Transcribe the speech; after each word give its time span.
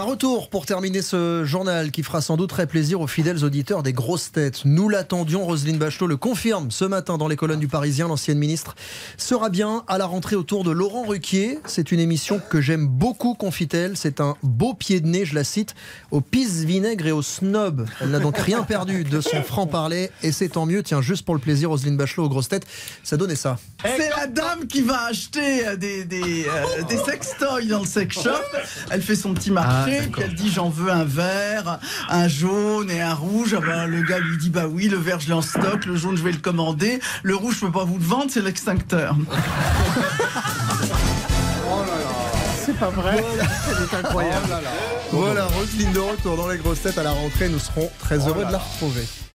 Un 0.00 0.04
retour 0.04 0.48
pour 0.48 0.64
terminer 0.64 1.02
ce 1.02 1.44
journal 1.44 1.90
qui 1.90 2.02
fera 2.02 2.22
sans 2.22 2.38
doute 2.38 2.48
très 2.48 2.66
plaisir 2.66 3.02
aux 3.02 3.06
fidèles 3.06 3.44
auditeurs 3.44 3.82
des 3.82 3.92
grosses 3.92 4.32
têtes. 4.32 4.62
Nous 4.64 4.88
l'attendions, 4.88 5.44
Roselyne 5.44 5.76
Bachelot 5.76 6.06
le 6.06 6.16
confirme 6.16 6.70
ce 6.70 6.86
matin 6.86 7.18
dans 7.18 7.28
les 7.28 7.36
colonnes 7.36 7.60
du 7.60 7.68
Parisien. 7.68 8.08
L'ancienne 8.08 8.38
ministre 8.38 8.76
sera 9.18 9.50
bien 9.50 9.84
à 9.88 9.98
la 9.98 10.06
rentrée 10.06 10.36
autour 10.36 10.64
de 10.64 10.70
Laurent 10.70 11.02
Ruquier. 11.02 11.58
C'est 11.66 11.92
une 11.92 12.00
émission 12.00 12.40
que 12.48 12.62
j'aime 12.62 12.86
beaucoup, 12.86 13.34
confie-t-elle. 13.34 13.94
C'est 13.94 14.22
un 14.22 14.36
beau 14.42 14.72
pied 14.72 15.00
de 15.00 15.06
nez, 15.06 15.26
je 15.26 15.34
la 15.34 15.44
cite, 15.44 15.74
au 16.10 16.22
pisse 16.22 16.64
vinaigre 16.64 17.06
et 17.06 17.12
au 17.12 17.20
snob. 17.20 17.86
Elle 18.00 18.08
n'a 18.08 18.20
donc 18.20 18.38
rien 18.38 18.62
perdu 18.62 19.04
de 19.04 19.20
son 19.20 19.42
franc-parler 19.42 20.10
et 20.22 20.32
c'est 20.32 20.48
tant 20.48 20.64
mieux. 20.64 20.82
Tiens, 20.82 21.02
juste 21.02 21.26
pour 21.26 21.34
le 21.34 21.42
plaisir, 21.42 21.68
Roselyne 21.68 21.98
Bachelot 21.98 22.24
aux 22.24 22.30
grosses 22.30 22.48
têtes, 22.48 22.66
ça 23.04 23.18
donnait 23.18 23.36
ça. 23.36 23.58
C'est 23.84 24.10
la 24.10 24.26
dame 24.26 24.66
qui 24.66 24.82
va 24.82 25.04
acheter 25.04 25.66
euh, 25.66 25.76
des, 25.76 26.04
des, 26.04 26.46
euh, 26.46 27.04
sextoys 27.04 27.66
dans 27.66 27.80
le 27.80 27.86
sex 27.86 28.14
shop. 28.14 28.30
Elle 28.90 29.02
fait 29.02 29.16
son 29.16 29.32
petit 29.32 29.50
marché, 29.50 29.89
puis 30.10 30.22
elle 30.22 30.34
dit 30.34 30.50
j'en 30.50 30.68
veux 30.68 30.90
un 30.90 31.04
vert, 31.04 31.78
un 32.08 32.28
jaune 32.28 32.90
et 32.90 33.00
un 33.00 33.14
rouge. 33.14 33.54
Ah 33.56 33.60
ben, 33.64 33.86
le 33.86 34.02
gars 34.02 34.18
lui 34.18 34.36
dit 34.38 34.50
bah 34.50 34.66
oui, 34.70 34.88
le 34.88 34.96
vert 34.96 35.20
je 35.20 35.28
l'ai 35.28 35.34
en 35.34 35.42
stock, 35.42 35.86
le 35.86 35.96
jaune 35.96 36.16
je 36.16 36.22
vais 36.22 36.32
le 36.32 36.38
commander, 36.38 37.00
le 37.22 37.36
rouge 37.36 37.56
je 37.60 37.66
peux 37.66 37.72
pas 37.72 37.84
vous 37.84 37.98
le 37.98 38.04
vendre, 38.04 38.26
c'est 38.30 38.42
l'extincteur. 38.42 39.16
C'est 42.64 42.78
pas 42.78 42.90
vrai. 42.90 43.24
C'est 43.90 43.96
incroyable. 44.04 44.46
Voilà, 45.10 45.46
Roselyne 45.46 45.92
de 45.92 45.98
retour 45.98 46.36
dans 46.36 46.48
les 46.48 46.58
grosses 46.58 46.82
têtes 46.82 46.98
à 46.98 47.02
la 47.02 47.10
rentrée. 47.10 47.48
Nous 47.48 47.58
serons 47.58 47.90
très 47.98 48.18
heureux 48.28 48.44
de 48.44 48.52
la 48.52 48.58
retrouver. 48.58 49.06